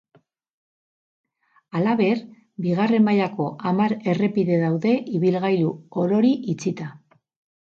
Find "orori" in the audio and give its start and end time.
6.07-6.33